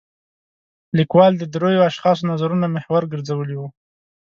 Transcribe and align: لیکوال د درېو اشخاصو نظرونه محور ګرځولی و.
لیکوال 0.97 1.33
د 1.37 1.43
درېو 1.53 1.87
اشخاصو 1.89 2.23
نظرونه 2.31 2.65
محور 2.75 3.03
ګرځولی 3.11 3.55
و. 3.57 3.61